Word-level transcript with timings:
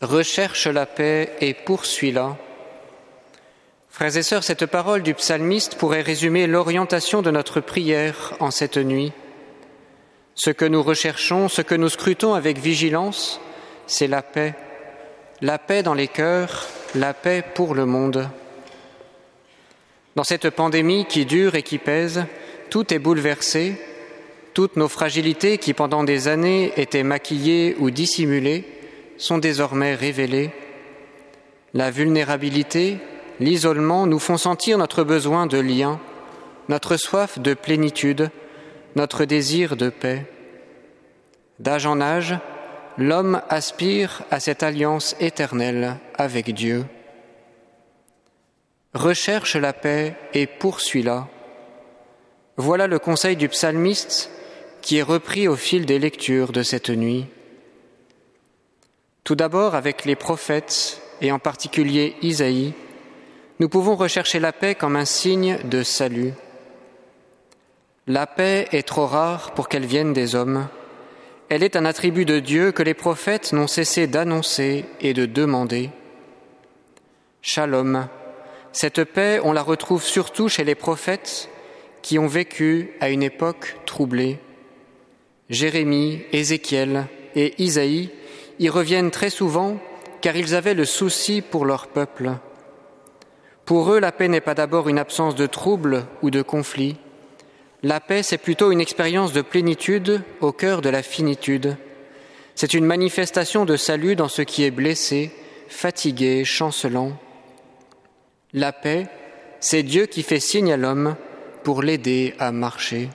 Recherche 0.00 0.66
la 0.66 0.86
paix 0.86 1.30
et 1.42 1.52
poursuis-la. 1.52 2.38
Frères 3.90 4.16
et 4.16 4.22
sœurs, 4.22 4.44
cette 4.44 4.64
parole 4.64 5.02
du 5.02 5.12
psalmiste 5.12 5.74
pourrait 5.74 6.00
résumer 6.00 6.46
l'orientation 6.46 7.20
de 7.20 7.30
notre 7.30 7.60
prière 7.60 8.32
en 8.40 8.50
cette 8.50 8.78
nuit. 8.78 9.12
Ce 10.34 10.48
que 10.48 10.64
nous 10.64 10.82
recherchons, 10.82 11.50
ce 11.50 11.60
que 11.60 11.74
nous 11.74 11.90
scrutons 11.90 12.32
avec 12.32 12.56
vigilance, 12.56 13.42
c'est 13.86 14.06
la 14.06 14.22
paix. 14.22 14.54
La 15.42 15.58
paix 15.58 15.82
dans 15.82 15.92
les 15.92 16.08
cœurs, 16.08 16.66
la 16.94 17.12
paix 17.12 17.44
pour 17.54 17.74
le 17.74 17.84
monde. 17.84 18.26
Dans 20.16 20.24
cette 20.24 20.48
pandémie 20.48 21.04
qui 21.04 21.26
dure 21.26 21.56
et 21.56 21.62
qui 21.62 21.76
pèse, 21.76 22.24
tout 22.70 22.94
est 22.94 22.98
bouleversé, 22.98 23.74
toutes 24.54 24.76
nos 24.76 24.88
fragilités 24.88 25.58
qui 25.58 25.74
pendant 25.74 26.04
des 26.04 26.26
années 26.26 26.72
étaient 26.78 27.02
maquillées 27.02 27.76
ou 27.78 27.90
dissimulées 27.90 28.79
sont 29.20 29.38
désormais 29.38 29.94
révélées. 29.94 30.50
La 31.74 31.90
vulnérabilité, 31.90 32.98
l'isolement 33.38 34.06
nous 34.06 34.18
font 34.18 34.38
sentir 34.38 34.78
notre 34.78 35.04
besoin 35.04 35.46
de 35.46 35.58
lien, 35.58 36.00
notre 36.68 36.96
soif 36.96 37.38
de 37.38 37.54
plénitude, 37.54 38.30
notre 38.96 39.24
désir 39.24 39.76
de 39.76 39.90
paix. 39.90 40.26
D'âge 41.58 41.86
en 41.86 42.00
âge, 42.00 42.38
l'homme 42.96 43.42
aspire 43.48 44.22
à 44.30 44.40
cette 44.40 44.62
alliance 44.62 45.14
éternelle 45.20 45.98
avec 46.16 46.52
Dieu. 46.54 46.86
Recherche 48.94 49.54
la 49.54 49.72
paix 49.72 50.16
et 50.32 50.46
poursuis-la. 50.46 51.28
Voilà 52.56 52.86
le 52.86 52.98
conseil 52.98 53.36
du 53.36 53.48
psalmiste 53.48 54.30
qui 54.80 54.96
est 54.96 55.02
repris 55.02 55.46
au 55.46 55.56
fil 55.56 55.84
des 55.84 55.98
lectures 55.98 56.52
de 56.52 56.62
cette 56.62 56.90
nuit. 56.90 57.26
Tout 59.24 59.34
d'abord 59.34 59.74
avec 59.74 60.04
les 60.04 60.16
prophètes 60.16 61.00
et 61.20 61.32
en 61.32 61.38
particulier 61.38 62.16
Isaïe, 62.22 62.72
nous 63.58 63.68
pouvons 63.68 63.94
rechercher 63.94 64.40
la 64.40 64.52
paix 64.52 64.74
comme 64.74 64.96
un 64.96 65.04
signe 65.04 65.58
de 65.64 65.82
salut. 65.82 66.32
La 68.06 68.26
paix 68.26 68.66
est 68.72 68.88
trop 68.88 69.06
rare 69.06 69.52
pour 69.52 69.68
qu'elle 69.68 69.84
vienne 69.84 70.12
des 70.12 70.34
hommes. 70.34 70.68
Elle 71.50 71.62
est 71.62 71.76
un 71.76 71.84
attribut 71.84 72.24
de 72.24 72.38
Dieu 72.38 72.72
que 72.72 72.82
les 72.82 72.94
prophètes 72.94 73.52
n'ont 73.52 73.66
cessé 73.66 74.06
d'annoncer 74.06 74.86
et 75.00 75.12
de 75.12 75.26
demander. 75.26 75.90
Shalom, 77.42 78.08
cette 78.72 79.04
paix, 79.04 79.40
on 79.44 79.52
la 79.52 79.62
retrouve 79.62 80.02
surtout 80.02 80.48
chez 80.48 80.64
les 80.64 80.74
prophètes 80.74 81.50
qui 82.02 82.18
ont 82.18 82.26
vécu 82.26 82.92
à 83.00 83.10
une 83.10 83.22
époque 83.22 83.76
troublée. 83.84 84.38
Jérémie, 85.50 86.22
Ézéchiel 86.32 87.06
et 87.34 87.62
Isaïe 87.62 88.10
y 88.60 88.68
reviennent 88.68 89.10
très 89.10 89.30
souvent 89.30 89.78
car 90.20 90.36
ils 90.36 90.54
avaient 90.54 90.74
le 90.74 90.84
souci 90.84 91.40
pour 91.40 91.64
leur 91.64 91.88
peuple. 91.88 92.32
Pour 93.64 93.90
eux, 93.92 93.98
la 93.98 94.12
paix 94.12 94.28
n'est 94.28 94.40
pas 94.40 94.54
d'abord 94.54 94.88
une 94.88 94.98
absence 94.98 95.34
de 95.34 95.46
trouble 95.46 96.04
ou 96.22 96.30
de 96.30 96.42
conflit. 96.42 96.96
La 97.82 98.00
paix, 98.00 98.22
c'est 98.22 98.38
plutôt 98.38 98.70
une 98.70 98.80
expérience 98.80 99.32
de 99.32 99.40
plénitude 99.40 100.22
au 100.40 100.52
cœur 100.52 100.82
de 100.82 100.90
la 100.90 101.02
finitude. 101.02 101.76
C'est 102.54 102.74
une 102.74 102.84
manifestation 102.84 103.64
de 103.64 103.76
salut 103.76 104.16
dans 104.16 104.28
ce 104.28 104.42
qui 104.42 104.64
est 104.64 104.70
blessé, 104.70 105.32
fatigué, 105.68 106.44
chancelant. 106.44 107.12
La 108.52 108.72
paix, 108.72 109.06
c'est 109.60 109.82
Dieu 109.82 110.04
qui 110.04 110.22
fait 110.22 110.40
signe 110.40 110.72
à 110.72 110.76
l'homme 110.76 111.16
pour 111.62 111.82
l'aider 111.82 112.34
à 112.38 112.52
marcher. 112.52 113.08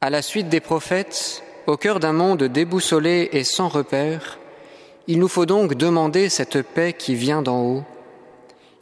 À 0.00 0.10
la 0.10 0.22
suite 0.22 0.48
des 0.48 0.60
prophètes, 0.60 1.44
au 1.66 1.76
cœur 1.76 2.00
d'un 2.00 2.12
monde 2.12 2.44
déboussolé 2.44 3.28
et 3.32 3.44
sans 3.44 3.68
repère, 3.68 4.38
il 5.08 5.18
nous 5.18 5.28
faut 5.28 5.46
donc 5.46 5.74
demander 5.74 6.28
cette 6.28 6.62
paix 6.62 6.92
qui 6.92 7.14
vient 7.14 7.42
d'en 7.42 7.62
haut. 7.62 7.84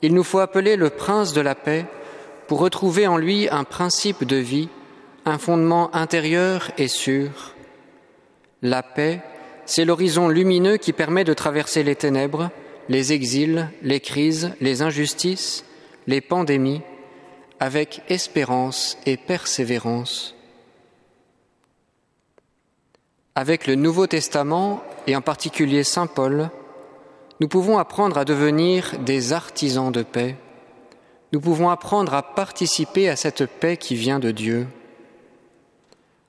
Il 0.02 0.14
nous 0.14 0.24
faut 0.24 0.38
appeler 0.38 0.76
le 0.76 0.90
prince 0.90 1.32
de 1.32 1.40
la 1.40 1.54
paix 1.54 1.86
pour 2.46 2.58
retrouver 2.58 3.06
en 3.06 3.16
lui 3.16 3.48
un 3.50 3.64
principe 3.64 4.24
de 4.24 4.36
vie, 4.36 4.68
un 5.24 5.38
fondement 5.38 5.94
intérieur 5.94 6.70
et 6.78 6.88
sûr. 6.88 7.54
La 8.62 8.82
paix, 8.82 9.20
c'est 9.66 9.84
l'horizon 9.84 10.28
lumineux 10.28 10.76
qui 10.76 10.92
permet 10.92 11.24
de 11.24 11.34
traverser 11.34 11.82
les 11.82 11.96
ténèbres, 11.96 12.50
les 12.88 13.12
exils, 13.12 13.68
les 13.82 14.00
crises, 14.00 14.52
les 14.60 14.82
injustices, 14.82 15.64
les 16.06 16.20
pandémies, 16.20 16.82
avec 17.60 18.02
espérance 18.08 18.98
et 19.06 19.16
persévérance. 19.16 20.34
Avec 23.36 23.66
le 23.66 23.74
Nouveau 23.74 24.06
Testament, 24.06 24.80
et 25.08 25.16
en 25.16 25.20
particulier 25.20 25.82
Saint 25.82 26.06
Paul, 26.06 26.50
nous 27.40 27.48
pouvons 27.48 27.78
apprendre 27.78 28.16
à 28.16 28.24
devenir 28.24 28.96
des 29.00 29.32
artisans 29.32 29.90
de 29.90 30.04
paix. 30.04 30.36
Nous 31.32 31.40
pouvons 31.40 31.68
apprendre 31.68 32.14
à 32.14 32.22
participer 32.22 33.08
à 33.08 33.16
cette 33.16 33.46
paix 33.46 33.76
qui 33.76 33.96
vient 33.96 34.20
de 34.20 34.30
Dieu. 34.30 34.68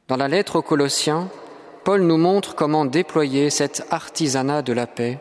Dans 0.07 0.17
la 0.17 0.27
lettre 0.27 0.55
aux 0.55 0.61
Colossiens, 0.63 1.29
Paul 1.83 2.01
nous 2.01 2.17
montre 2.17 2.55
comment 2.55 2.85
déployer 2.85 3.51
cet 3.51 3.85
artisanat 3.91 4.63
de 4.63 4.73
la 4.73 4.87
paix. 4.87 5.19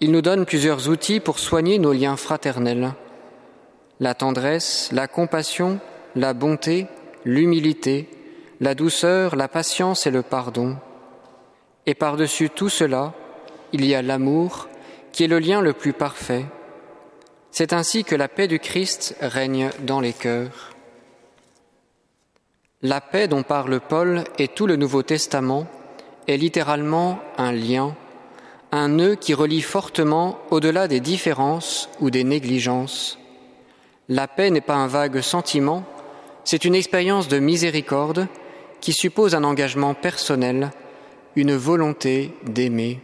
Il 0.00 0.12
nous 0.12 0.22
donne 0.22 0.46
plusieurs 0.46 0.88
outils 0.88 1.20
pour 1.20 1.38
soigner 1.38 1.78
nos 1.78 1.92
liens 1.92 2.16
fraternels. 2.16 2.94
La 4.00 4.14
tendresse, 4.14 4.88
la 4.92 5.08
compassion, 5.08 5.78
la 6.16 6.32
bonté, 6.32 6.86
l'humilité, 7.26 8.08
la 8.60 8.74
douceur, 8.74 9.36
la 9.36 9.48
patience 9.48 10.06
et 10.06 10.10
le 10.10 10.22
pardon. 10.22 10.76
Et 11.86 11.94
par-dessus 11.94 12.50
tout 12.50 12.68
cela, 12.68 13.12
il 13.72 13.84
y 13.84 13.94
a 13.94 14.02
l'amour, 14.02 14.68
qui 15.12 15.24
est 15.24 15.28
le 15.28 15.38
lien 15.38 15.60
le 15.60 15.72
plus 15.72 15.92
parfait. 15.92 16.44
C'est 17.50 17.72
ainsi 17.72 18.04
que 18.04 18.14
la 18.14 18.28
paix 18.28 18.46
du 18.46 18.58
Christ 18.58 19.16
règne 19.20 19.70
dans 19.80 20.00
les 20.00 20.12
cœurs. 20.12 20.74
La 22.82 23.00
paix 23.00 23.28
dont 23.28 23.42
parle 23.42 23.80
Paul 23.80 24.24
et 24.38 24.48
tout 24.48 24.66
le 24.66 24.76
Nouveau 24.76 25.02
Testament 25.02 25.66
est 26.28 26.36
littéralement 26.36 27.18
un 27.38 27.52
lien 27.52 27.94
un 28.72 28.88
nœud 28.88 29.16
qui 29.16 29.34
relie 29.34 29.62
fortement 29.62 30.38
au-delà 30.50 30.86
des 30.86 31.00
différences 31.00 31.88
ou 32.00 32.10
des 32.10 32.24
négligences. 32.24 33.18
La 34.08 34.28
paix 34.28 34.50
n'est 34.50 34.60
pas 34.60 34.74
un 34.74 34.86
vague 34.86 35.20
sentiment, 35.20 35.84
c'est 36.44 36.64
une 36.64 36.74
expérience 36.74 37.28
de 37.28 37.38
miséricorde 37.38 38.28
qui 38.80 38.92
suppose 38.92 39.34
un 39.34 39.44
engagement 39.44 39.94
personnel, 39.94 40.70
une 41.36 41.54
volonté 41.54 42.32
d'aimer. 42.44 43.00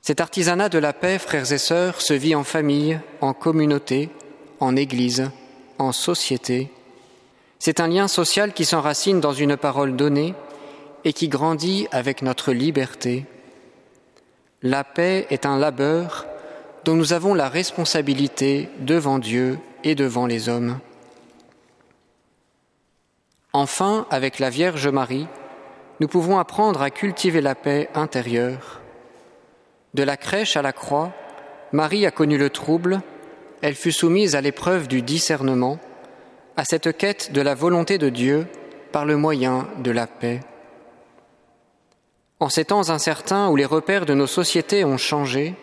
Cet 0.00 0.20
artisanat 0.20 0.68
de 0.68 0.78
la 0.78 0.92
paix, 0.92 1.18
frères 1.18 1.52
et 1.52 1.58
sœurs, 1.58 2.00
se 2.00 2.14
vit 2.14 2.34
en 2.34 2.44
famille, 2.44 2.98
en 3.20 3.34
communauté, 3.34 4.08
en 4.60 4.76
Église, 4.76 5.30
en 5.78 5.92
société. 5.92 6.70
C'est 7.58 7.80
un 7.80 7.88
lien 7.88 8.08
social 8.08 8.52
qui 8.52 8.64
s'enracine 8.64 9.20
dans 9.20 9.32
une 9.32 9.56
parole 9.56 9.96
donnée 9.96 10.34
et 11.04 11.12
qui 11.12 11.28
grandit 11.28 11.88
avec 11.90 12.22
notre 12.22 12.52
liberté. 12.52 13.26
La 14.62 14.84
paix 14.84 15.26
est 15.30 15.46
un 15.46 15.58
labeur 15.58 16.26
dont 16.84 16.94
nous 16.94 17.12
avons 17.12 17.34
la 17.34 17.48
responsabilité 17.48 18.68
devant 18.80 19.18
Dieu 19.18 19.58
et 19.84 19.94
devant 19.94 20.26
les 20.26 20.48
hommes. 20.48 20.78
Enfin, 23.52 24.06
avec 24.10 24.38
la 24.38 24.50
Vierge 24.50 24.88
Marie, 24.88 25.26
nous 26.00 26.08
pouvons 26.08 26.38
apprendre 26.38 26.82
à 26.82 26.90
cultiver 26.90 27.40
la 27.40 27.54
paix 27.54 27.88
intérieure. 27.94 28.80
De 29.94 30.02
la 30.02 30.16
crèche 30.16 30.56
à 30.56 30.62
la 30.62 30.72
croix, 30.72 31.12
Marie 31.72 32.06
a 32.06 32.10
connu 32.10 32.36
le 32.36 32.50
trouble, 32.50 33.00
elle 33.62 33.74
fut 33.74 33.92
soumise 33.92 34.36
à 34.36 34.40
l'épreuve 34.40 34.86
du 34.86 35.02
discernement, 35.02 35.78
à 36.56 36.64
cette 36.64 36.96
quête 36.96 37.32
de 37.32 37.40
la 37.40 37.54
volonté 37.54 37.98
de 37.98 38.10
Dieu 38.10 38.46
par 38.92 39.06
le 39.06 39.16
moyen 39.16 39.66
de 39.78 39.90
la 39.90 40.06
paix. 40.06 40.40
En 42.40 42.48
ces 42.48 42.66
temps 42.66 42.90
incertains 42.90 43.48
où 43.48 43.56
les 43.56 43.64
repères 43.64 44.06
de 44.06 44.14
nos 44.14 44.26
sociétés 44.26 44.84
ont 44.84 44.98
changé, 44.98 45.54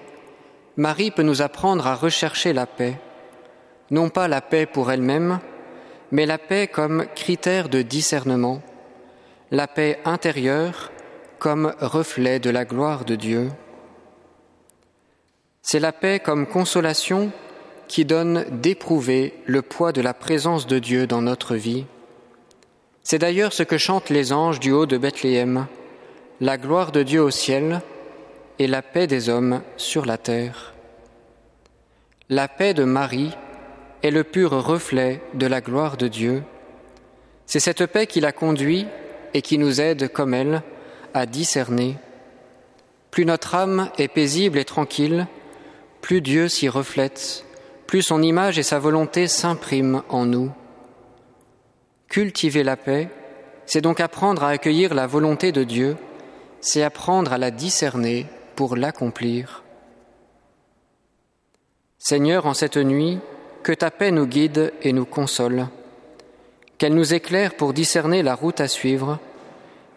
Marie 0.75 1.11
peut 1.11 1.23
nous 1.23 1.41
apprendre 1.41 1.87
à 1.87 1.95
rechercher 1.95 2.51
la 2.51 2.65
paix, 2.65 2.99
non 3.91 4.09
pas 4.09 4.27
la 4.27 4.41
paix 4.41 4.65
pour 4.65 4.91
elle-même, 4.91 5.39
mais 6.15 6.25
la 6.25 6.37
paix 6.37 6.67
comme 6.67 7.07
critère 7.13 7.67
de 7.67 7.81
discernement, 7.81 8.61
la 9.51 9.67
paix 9.67 9.99
intérieure 10.05 10.93
comme 11.39 11.75
reflet 11.81 12.39
de 12.39 12.49
la 12.49 12.63
gloire 12.63 13.03
de 13.03 13.15
Dieu. 13.15 13.49
C'est 15.61 15.81
la 15.81 15.91
paix 15.91 16.21
comme 16.21 16.47
consolation 16.47 17.33
qui 17.89 18.05
donne 18.05 18.45
d'éprouver 18.49 19.33
le 19.45 19.61
poids 19.61 19.91
de 19.91 19.99
la 19.99 20.13
présence 20.13 20.67
de 20.67 20.79
Dieu 20.79 21.05
dans 21.05 21.21
notre 21.21 21.55
vie. 21.55 21.83
C'est 23.03 23.19
d'ailleurs 23.19 23.51
ce 23.51 23.63
que 23.63 23.77
chantent 23.77 24.09
les 24.09 24.31
anges 24.31 24.61
du 24.61 24.71
haut 24.71 24.85
de 24.85 24.97
Bethléem 24.97 25.67
la 26.39 26.57
gloire 26.57 26.93
de 26.93 27.03
Dieu 27.03 27.21
au 27.21 27.29
ciel 27.29 27.81
et 28.57 28.67
la 28.67 28.81
paix 28.81 29.05
des 29.05 29.27
hommes 29.27 29.61
sur 29.75 30.05
la 30.05 30.17
terre. 30.17 30.75
La 32.29 32.47
paix 32.47 32.73
de 32.73 32.85
Marie 32.85 33.35
est 34.05 34.11
le 34.11 34.23
pur 34.23 34.51
reflet 34.51 35.19
de 35.33 35.47
la 35.47 35.61
gloire 35.61 35.97
de 35.97 36.07
Dieu. 36.07 36.43
C'est 37.47 37.59
cette 37.59 37.87
paix 37.87 38.05
qui 38.05 38.19
la 38.19 38.31
conduit 38.31 38.85
et 39.33 39.41
qui 39.41 39.57
nous 39.57 39.81
aide, 39.81 40.09
comme 40.09 40.35
elle, 40.35 40.61
à 41.15 41.25
discerner. 41.25 41.97
plus 43.09 43.25
notre 43.25 43.55
âme 43.55 43.89
est 43.97 44.07
paisible 44.07 44.59
et 44.59 44.65
tranquille, 44.65 45.25
plus 46.01 46.21
Dieu 46.21 46.49
s'y 46.49 46.69
reflète, 46.69 47.45
plus 47.87 48.03
son 48.03 48.21
image 48.21 48.59
et 48.59 48.63
sa 48.63 48.77
volonté 48.77 49.27
s'impriment 49.27 50.03
en 50.09 50.27
nous. 50.27 50.51
Cultiver 52.07 52.61
la 52.61 52.77
paix, 52.77 53.09
c'est 53.65 53.81
donc 53.81 53.99
apprendre 53.99 54.43
à 54.43 54.49
accueillir 54.49 54.93
la 54.93 55.07
volonté 55.07 55.51
de 55.51 55.63
Dieu, 55.63 55.97
c'est 56.61 56.83
apprendre 56.83 57.33
à 57.33 57.39
la 57.39 57.49
discerner 57.49 58.27
pour 58.55 58.75
l'accomplir. 58.75 59.63
Seigneur, 61.97 62.45
en 62.45 62.53
cette 62.53 62.77
nuit, 62.77 63.19
que 63.65 63.73
ta 63.73 63.89
paix 63.89 64.11
nous 64.11 64.27
guide 64.27 64.73
et 64.83 64.93
nous 64.93 65.05
console, 65.05 65.65
qu'elle 66.77 66.93
nous 66.93 67.15
éclaire 67.15 67.55
pour 67.55 67.73
discerner 67.73 68.21
la 68.21 68.35
route 68.35 68.61
à 68.61 68.67
suivre, 68.67 69.17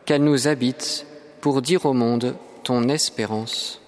qu'elle 0.06 0.25
nous 0.25 0.49
habite 0.49 1.05
pour 1.43 1.61
dire 1.61 1.85
au 1.85 1.93
monde 1.93 2.35
ton 2.65 2.88
espérance. 2.88 3.82